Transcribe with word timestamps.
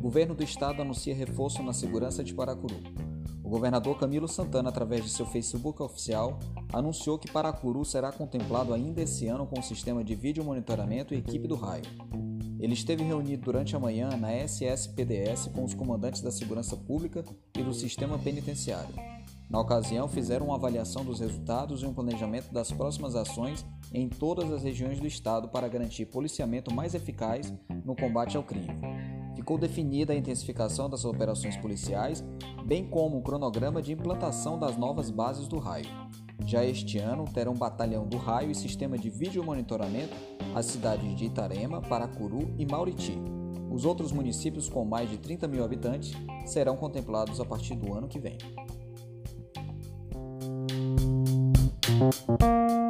Governo 0.00 0.34
do 0.34 0.42
Estado 0.42 0.82
anuncia 0.82 1.14
reforço 1.14 1.62
na 1.62 1.72
segurança 1.72 2.24
de 2.24 2.34
Paracuru. 2.34 2.74
O 3.44 3.48
governador 3.48 3.96
Camilo 3.96 4.26
Santana, 4.26 4.68
através 4.68 5.04
de 5.04 5.10
seu 5.10 5.24
Facebook 5.24 5.80
oficial, 5.80 6.38
anunciou 6.72 7.16
que 7.16 7.30
Paracuru 7.30 7.84
será 7.84 8.10
contemplado 8.10 8.74
ainda 8.74 9.02
esse 9.02 9.28
ano 9.28 9.46
com 9.46 9.60
o 9.60 9.62
sistema 9.62 10.02
de 10.02 10.14
vídeo 10.16 10.44
monitoramento 10.44 11.14
e 11.14 11.18
equipe 11.18 11.46
do 11.46 11.54
raio. 11.54 11.84
Ele 12.58 12.74
esteve 12.74 13.04
reunido 13.04 13.44
durante 13.44 13.76
a 13.76 13.78
manhã 13.78 14.16
na 14.16 14.34
SSPDS 14.34 15.46
com 15.54 15.64
os 15.64 15.74
comandantes 15.74 16.20
da 16.22 16.30
segurança 16.32 16.76
pública 16.76 17.24
e 17.56 17.62
do 17.62 17.72
sistema 17.72 18.18
penitenciário. 18.18 19.19
Na 19.50 19.58
ocasião, 19.58 20.06
fizeram 20.06 20.46
uma 20.46 20.54
avaliação 20.54 21.04
dos 21.04 21.18
resultados 21.18 21.82
e 21.82 21.86
um 21.86 21.92
planejamento 21.92 22.52
das 22.52 22.70
próximas 22.70 23.16
ações 23.16 23.66
em 23.92 24.08
todas 24.08 24.52
as 24.52 24.62
regiões 24.62 25.00
do 25.00 25.08
estado 25.08 25.48
para 25.48 25.66
garantir 25.66 26.06
policiamento 26.06 26.72
mais 26.72 26.94
eficaz 26.94 27.52
no 27.84 27.96
combate 27.96 28.36
ao 28.36 28.44
crime. 28.44 28.68
Ficou 29.34 29.58
definida 29.58 30.12
a 30.12 30.16
intensificação 30.16 30.88
das 30.88 31.04
operações 31.04 31.56
policiais, 31.56 32.24
bem 32.64 32.88
como 32.88 33.18
o 33.18 33.22
cronograma 33.22 33.82
de 33.82 33.92
implantação 33.92 34.56
das 34.56 34.76
novas 34.76 35.10
bases 35.10 35.48
do 35.48 35.58
raio. 35.58 35.88
Já 36.46 36.64
este 36.64 36.98
ano, 36.98 37.24
terão 37.24 37.54
batalhão 37.54 38.06
do 38.06 38.18
raio 38.18 38.52
e 38.52 38.54
sistema 38.54 38.96
de 38.96 39.10
vídeo 39.10 39.42
monitoramento 39.42 40.14
as 40.54 40.66
cidades 40.66 41.16
de 41.16 41.24
Itarema, 41.24 41.80
Paracuru 41.80 42.54
e 42.56 42.64
Mauriti. 42.64 43.18
Os 43.68 43.84
outros 43.84 44.12
municípios 44.12 44.68
com 44.68 44.84
mais 44.84 45.10
de 45.10 45.18
30 45.18 45.48
mil 45.48 45.64
habitantes 45.64 46.12
serão 46.46 46.76
contemplados 46.76 47.40
a 47.40 47.44
partir 47.44 47.74
do 47.74 47.92
ano 47.92 48.06
que 48.06 48.18
vem. 48.20 48.38
Thank 52.00 52.40
you. 52.40 52.89